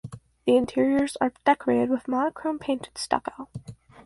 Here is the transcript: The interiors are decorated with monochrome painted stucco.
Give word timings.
The 0.47 0.57
interiors 0.57 1.15
are 1.21 1.31
decorated 1.45 1.91
with 1.91 2.07
monochrome 2.07 2.57
painted 2.57 2.97
stucco. 2.97 3.49